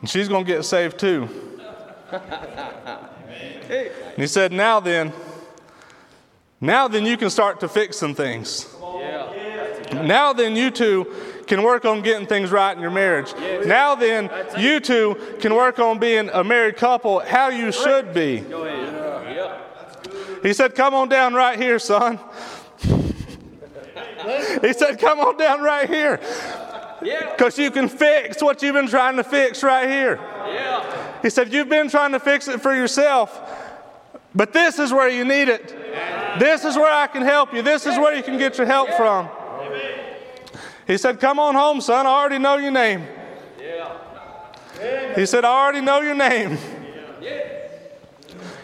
And 0.00 0.08
she's 0.08 0.28
going 0.28 0.44
to 0.44 0.52
get 0.52 0.64
saved 0.64 0.98
too. 0.98 1.28
And 2.10 3.90
he 4.16 4.26
said, 4.26 4.52
now 4.52 4.80
then, 4.80 5.12
now 6.60 6.88
then 6.88 7.06
you 7.06 7.16
can 7.16 7.30
start 7.30 7.60
to 7.60 7.68
fix 7.68 7.96
some 7.96 8.14
things. 8.14 8.68
Now 9.92 10.32
then 10.32 10.56
you 10.56 10.70
two 10.70 11.12
can 11.46 11.62
work 11.62 11.84
on 11.84 12.02
getting 12.02 12.26
things 12.26 12.50
right 12.50 12.74
in 12.74 12.82
your 12.82 12.90
marriage. 12.90 13.34
Now 13.66 13.94
then, 13.94 14.30
you 14.58 14.80
two 14.80 15.36
can 15.40 15.54
work 15.54 15.78
on 15.78 15.98
being 15.98 16.30
a 16.30 16.42
married 16.42 16.76
couple 16.76 17.20
how 17.20 17.48
you 17.48 17.72
should 17.72 18.14
be. 18.14 18.44
He 20.42 20.52
said, 20.52 20.74
Come 20.74 20.94
on 20.94 21.08
down 21.08 21.34
right 21.34 21.58
here, 21.58 21.78
son. 21.78 22.18
He 24.62 24.72
said, 24.72 24.98
Come 24.98 25.20
on 25.20 25.36
down 25.36 25.62
right 25.62 25.88
here. 25.88 26.20
Because 27.00 27.58
you 27.58 27.70
can 27.70 27.88
fix 27.88 28.42
what 28.42 28.62
you've 28.62 28.74
been 28.74 28.88
trying 28.88 29.16
to 29.16 29.24
fix 29.24 29.62
right 29.62 29.88
here. 29.88 30.18
He 31.22 31.30
said, 31.30 31.52
You've 31.52 31.68
been 31.68 31.88
trying 31.88 32.12
to 32.12 32.20
fix 32.20 32.48
it 32.48 32.60
for 32.60 32.74
yourself, 32.74 33.40
but 34.34 34.52
this 34.52 34.78
is 34.78 34.92
where 34.92 35.08
you 35.08 35.24
need 35.24 35.48
it. 35.48 35.68
This 36.38 36.64
is 36.64 36.76
where 36.76 36.92
I 36.92 37.06
can 37.06 37.22
help 37.22 37.52
you. 37.54 37.62
This 37.62 37.86
is 37.86 37.98
where 37.98 38.14
you 38.14 38.22
can 38.22 38.38
get 38.38 38.58
your 38.58 38.66
help 38.66 38.90
from. 38.90 39.28
He 40.86 40.98
said, 40.98 41.20
Come 41.20 41.38
on 41.38 41.54
home, 41.54 41.80
son. 41.80 42.06
I 42.06 42.10
already 42.10 42.38
know 42.38 42.56
your 42.56 42.70
name. 42.70 43.06
He 45.14 45.26
said, 45.26 45.44
I 45.44 45.48
already 45.48 45.80
know 45.80 46.00
your 46.00 46.14
name. 46.14 46.58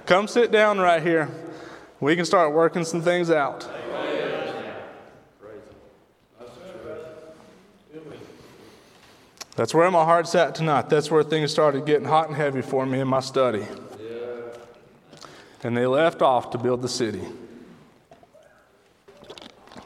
Come 0.06 0.26
sit 0.26 0.50
down 0.50 0.78
right 0.78 1.02
here. 1.02 1.30
We 2.00 2.16
can 2.16 2.24
start 2.24 2.52
working 2.52 2.84
some 2.84 3.00
things 3.00 3.30
out. 3.30 3.68
That's 9.60 9.74
where 9.74 9.90
my 9.90 10.06
heart's 10.06 10.34
at 10.34 10.54
tonight. 10.54 10.88
That's 10.88 11.10
where 11.10 11.22
things 11.22 11.52
started 11.52 11.84
getting 11.84 12.06
hot 12.06 12.28
and 12.28 12.34
heavy 12.34 12.62
for 12.62 12.86
me 12.86 12.98
in 12.98 13.08
my 13.08 13.20
study. 13.20 13.66
And 15.62 15.76
they 15.76 15.84
left 15.86 16.22
off 16.22 16.48
to 16.52 16.58
build 16.58 16.80
the 16.80 16.88
city. 16.88 17.20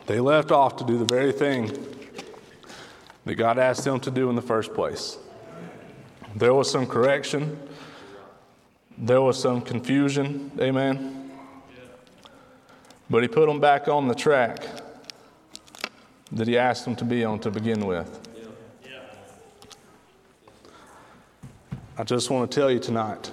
They 0.07 0.21
left 0.21 0.52
off 0.52 0.76
to 0.76 0.85
do 0.85 0.97
the 0.97 1.04
very 1.04 1.33
thing 1.33 1.76
that 3.25 3.35
God 3.35 3.59
asked 3.59 3.83
them 3.83 3.99
to 3.99 4.12
do 4.12 4.31
in 4.31 4.37
the 4.37 4.43
first 4.43 4.75
place. 4.75 5.19
There 6.37 6.54
was 6.54 6.71
some 6.71 6.87
correction, 6.87 7.59
there 8.97 9.23
was 9.23 9.43
some 9.43 9.61
confusion, 9.61 10.52
amen. 10.61 11.33
But 13.11 13.25
He 13.25 13.28
put 13.28 13.49
them 13.49 13.59
back 13.59 13.88
on 13.88 14.07
the 14.07 14.14
track 14.14 14.69
that 16.31 16.47
He 16.47 16.57
asked 16.57 16.85
them 16.85 16.95
to 16.95 17.04
be 17.04 17.25
on 17.25 17.40
to 17.40 17.50
begin 17.50 17.85
with. 17.85 18.21
I 21.96 22.02
just 22.02 22.28
want 22.28 22.50
to 22.50 22.60
tell 22.60 22.72
you 22.72 22.80
tonight 22.80 23.30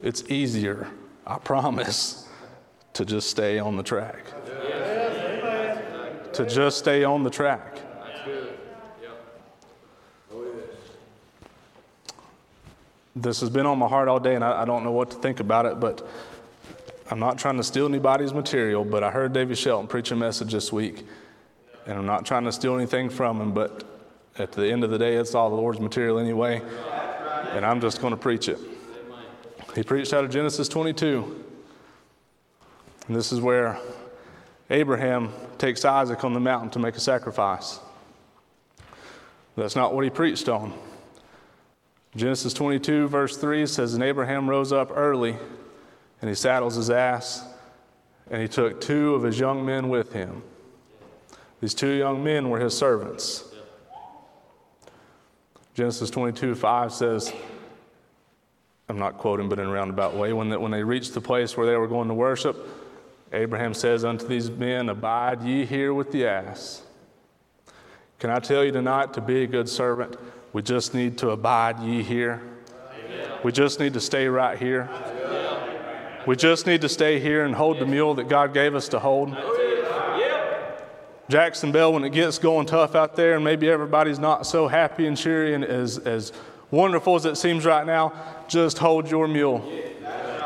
it's 0.00 0.24
easier, 0.30 0.88
I 1.26 1.36
promise, 1.36 2.26
to 2.94 3.04
just 3.04 3.28
stay 3.28 3.58
on 3.58 3.76
the 3.76 3.82
track. 3.82 4.24
To 6.32 6.46
just 6.46 6.78
stay 6.78 7.04
on 7.04 7.24
the 7.24 7.30
track. 7.30 7.78
This 13.14 13.40
has 13.42 13.50
been 13.50 13.66
on 13.66 13.78
my 13.78 13.86
heart 13.86 14.08
all 14.08 14.18
day, 14.18 14.34
and 14.34 14.42
I, 14.42 14.62
I 14.62 14.64
don't 14.64 14.82
know 14.82 14.92
what 14.92 15.10
to 15.10 15.16
think 15.18 15.40
about 15.40 15.66
it, 15.66 15.78
but 15.78 16.08
I'm 17.10 17.18
not 17.18 17.38
trying 17.38 17.58
to 17.58 17.62
steal 17.62 17.84
anybody's 17.84 18.32
material. 18.32 18.82
But 18.86 19.04
I 19.04 19.10
heard 19.10 19.34
David 19.34 19.58
Shelton 19.58 19.86
preach 19.86 20.10
a 20.10 20.16
message 20.16 20.52
this 20.52 20.72
week, 20.72 21.04
and 21.84 21.98
I'm 21.98 22.06
not 22.06 22.24
trying 22.24 22.44
to 22.44 22.52
steal 22.52 22.74
anything 22.74 23.10
from 23.10 23.38
him, 23.42 23.52
but 23.52 23.91
at 24.38 24.52
the 24.52 24.66
end 24.66 24.84
of 24.84 24.90
the 24.90 24.98
day, 24.98 25.16
it's 25.16 25.34
all 25.34 25.50
the 25.50 25.56
Lord's 25.56 25.80
material 25.80 26.18
anyway, 26.18 26.62
and 27.50 27.64
I'm 27.64 27.80
just 27.80 28.00
going 28.00 28.12
to 28.12 28.16
preach 28.16 28.48
it. 28.48 28.58
He 29.74 29.82
preached 29.82 30.12
out 30.12 30.24
of 30.24 30.30
Genesis 30.30 30.68
22. 30.68 31.44
And 33.06 33.16
this 33.16 33.32
is 33.32 33.40
where 33.40 33.78
Abraham 34.70 35.32
takes 35.58 35.84
Isaac 35.84 36.24
on 36.24 36.34
the 36.34 36.40
mountain 36.40 36.70
to 36.70 36.78
make 36.78 36.96
a 36.96 37.00
sacrifice. 37.00 37.80
That's 39.56 39.76
not 39.76 39.94
what 39.94 40.04
he 40.04 40.10
preached 40.10 40.48
on. 40.48 40.72
Genesis 42.14 42.52
22, 42.52 43.08
verse 43.08 43.36
3 43.36 43.66
says, 43.66 43.94
And 43.94 44.02
Abraham 44.02 44.48
rose 44.48 44.72
up 44.72 44.90
early, 44.94 45.36
and 46.20 46.28
he 46.28 46.34
saddles 46.34 46.74
his 46.74 46.90
ass, 46.90 47.44
and 48.30 48.40
he 48.40 48.48
took 48.48 48.80
two 48.80 49.14
of 49.14 49.22
his 49.22 49.38
young 49.38 49.64
men 49.64 49.88
with 49.88 50.12
him. 50.12 50.42
These 51.60 51.74
two 51.74 51.92
young 51.92 52.22
men 52.22 52.50
were 52.50 52.60
his 52.60 52.76
servants. 52.76 53.51
Genesis 55.74 56.10
22, 56.10 56.54
5 56.54 56.92
says, 56.92 57.32
I'm 58.88 58.98
not 58.98 59.16
quoting, 59.16 59.48
but 59.48 59.58
in 59.58 59.68
a 59.68 59.72
roundabout 59.72 60.14
way, 60.14 60.32
when, 60.34 60.60
when 60.60 60.70
they 60.70 60.82
reached 60.82 61.14
the 61.14 61.20
place 61.20 61.56
where 61.56 61.66
they 61.66 61.76
were 61.76 61.88
going 61.88 62.08
to 62.08 62.14
worship, 62.14 62.68
Abraham 63.32 63.72
says 63.72 64.04
unto 64.04 64.26
these 64.26 64.50
men, 64.50 64.90
Abide 64.90 65.42
ye 65.42 65.64
here 65.64 65.94
with 65.94 66.12
the 66.12 66.26
ass. 66.26 66.82
Can 68.18 68.28
I 68.28 68.38
tell 68.38 68.62
you 68.62 68.70
tonight, 68.70 69.14
to 69.14 69.22
be 69.22 69.44
a 69.44 69.46
good 69.46 69.68
servant, 69.68 70.16
we 70.52 70.60
just 70.60 70.92
need 70.92 71.16
to 71.18 71.30
abide 71.30 71.80
ye 71.80 72.02
here. 72.02 72.42
Amen. 72.94 73.30
We 73.42 73.50
just 73.50 73.80
need 73.80 73.94
to 73.94 74.00
stay 74.00 74.28
right 74.28 74.58
here. 74.58 74.90
We 76.26 76.36
just 76.36 76.66
need 76.66 76.82
to 76.82 76.88
stay 76.88 77.18
here 77.18 77.44
and 77.44 77.54
hold 77.54 77.78
the 77.78 77.86
mule 77.86 78.14
that 78.14 78.28
God 78.28 78.52
gave 78.54 78.74
us 78.74 78.88
to 78.88 78.98
hold. 78.98 79.34
Jacksonville, 81.32 81.94
when 81.94 82.04
it 82.04 82.10
gets 82.10 82.38
going 82.38 82.66
tough 82.66 82.94
out 82.94 83.16
there 83.16 83.36
and 83.36 83.42
maybe 83.42 83.66
everybody's 83.70 84.18
not 84.18 84.46
so 84.46 84.68
happy 84.68 85.06
and 85.06 85.16
cheery 85.16 85.54
and 85.54 85.64
as, 85.64 85.96
as 85.96 86.30
wonderful 86.70 87.14
as 87.14 87.24
it 87.24 87.36
seems 87.36 87.64
right 87.64 87.86
now, 87.86 88.12
just 88.48 88.76
hold 88.76 89.10
your 89.10 89.26
mule. 89.26 89.66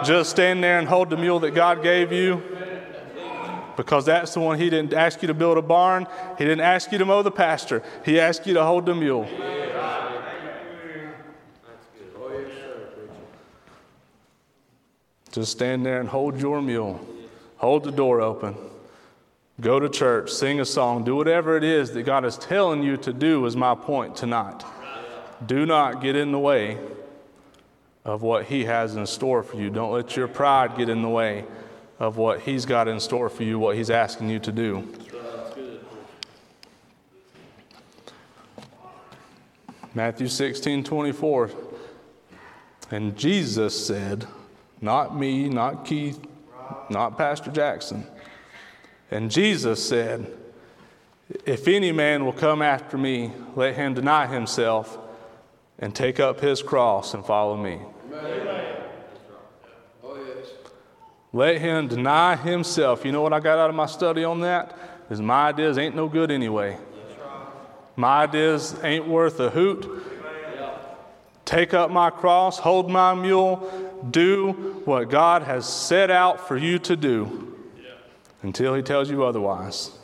Just 0.05 0.31
stand 0.31 0.63
there 0.63 0.79
and 0.79 0.87
hold 0.87 1.11
the 1.11 1.17
mule 1.17 1.41
that 1.41 1.57
God 1.57 1.83
gave 1.83 2.13
you 2.13 2.41
because 3.77 4.05
that's 4.05 4.33
the 4.35 4.39
one 4.39 4.61
He 4.61 4.71
didn't 4.71 4.95
ask 4.95 5.23
you 5.23 5.27
to 5.27 5.35
build 5.35 5.59
a 5.59 5.63
barn, 5.63 6.07
He 6.39 6.45
didn't 6.45 6.61
ask 6.61 6.93
you 6.93 6.99
to 6.99 7.05
mow 7.05 7.21
the 7.21 7.33
pasture, 7.33 7.83
He 8.05 8.21
asked 8.21 8.47
you 8.47 8.55
to 8.55 8.63
hold 8.63 8.87
the 8.87 8.95
mule. 8.95 9.29
Just 15.33 15.51
stand 15.51 15.85
there 15.85 15.99
and 15.99 16.09
hold 16.09 16.41
your 16.41 16.63
mule. 16.63 17.05
Hold 17.57 17.83
the 17.83 17.91
door 17.91 18.21
open. 18.21 18.55
Go 19.61 19.81
to 19.81 19.89
church, 19.89 20.31
sing 20.31 20.61
a 20.61 20.67
song, 20.67 21.03
do 21.05 21.17
whatever 21.17 21.57
it 21.57 21.65
is 21.65 21.93
that 21.93 22.03
God 22.03 22.27
is 22.27 22.37
telling 22.37 22.83
you 22.83 22.99
to 22.99 23.13
do, 23.13 23.47
is 23.47 23.57
my 23.57 23.75
point 23.75 24.15
tonight. 24.15 24.63
Do 25.47 25.65
not 25.65 26.03
get 26.03 26.15
in 26.15 26.31
the 26.31 26.39
way 26.39 26.79
of 28.05 28.23
what 28.23 28.45
He 28.45 28.67
has 28.67 28.97
in 28.97 29.07
store 29.07 29.43
for 29.43 29.57
you. 29.57 29.71
Don't 29.71 29.93
let 29.93 30.15
your 30.15 30.29
pride 30.29 30.77
get 30.77 30.89
in 30.91 31.01
the 31.01 31.09
way 31.09 31.45
of 31.99 32.19
what 32.19 32.41
He's 32.41 32.67
got 32.67 32.87
in 32.87 33.01
store 33.01 33.31
for 33.31 33.45
you, 33.45 33.59
what 33.59 33.77
He's 33.77 33.91
asking 33.91 34.29
you 34.29 34.39
to 34.41 34.53
do. 34.53 34.87
Matthew 39.95 40.29
16 40.29 40.85
24. 40.85 41.51
And 42.91 43.17
Jesus 43.17 43.87
said, 43.87 44.27
Not 44.83 45.19
me, 45.19 45.49
not 45.49 45.87
Keith, 45.87 46.21
not 46.91 47.17
Pastor 47.17 47.51
Jackson. 47.51 48.07
And 49.11 49.31
Jesus 49.31 49.87
said, 49.87 50.33
If 51.45 51.69
any 51.69 51.93
man 51.93 52.25
will 52.25 52.33
come 52.33 52.63
after 52.63 52.99
me, 52.99 53.33
let 53.55 53.75
him 53.75 53.95
deny 53.95 54.27
himself 54.27 54.99
and 55.79 55.95
take 55.95 56.19
up 56.19 56.41
his 56.41 56.63
cross 56.63 57.15
and 57.15 57.25
follow 57.25 57.57
me. 57.57 57.81
Let 61.33 61.61
him 61.61 61.89
deny 61.89 62.35
himself. 62.37 63.05
You 63.05 63.13
know 63.13 63.21
what 63.21 63.33
I 63.33 63.41
got 63.41 63.59
out 63.59 63.69
of 63.69 63.77
my 63.77 63.87
study 63.87 64.25
on 64.25 64.41
that? 64.41 64.77
Is 65.11 65.21
my 65.21 65.49
ideas 65.49 65.79
ain't 65.79 65.95
no 65.95 66.09
good 66.09 66.31
anyway. 66.31 66.79
My 67.95 68.25
ideas 68.25 68.75
ain't 68.83 69.07
worth 69.07 69.39
a 69.39 69.51
hoot. 69.51 69.87
Take 71.45 71.75
up 71.75 71.91
my 71.91 72.11
cross, 72.11 72.59
hold 72.59 72.91
my 72.91 73.15
mule, 73.15 74.01
do 74.11 74.53
what 74.85 75.11
God 75.11 75.43
has 75.43 75.69
set 75.69 76.11
out 76.11 76.49
for 76.49 76.57
you 76.57 76.79
to 76.81 76.97
do 76.97 77.56
until 78.43 78.75
he 78.75 78.83
tells 78.83 79.11
you 79.11 79.25
otherwise. 79.25 79.96